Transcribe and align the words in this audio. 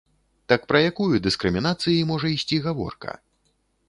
Так 0.51 0.63
пра 0.69 0.79
якую 0.91 1.19
дыскрымінацыі 1.27 2.07
можа 2.13 2.27
ісці 2.37 2.57
гаворка? 2.65 3.11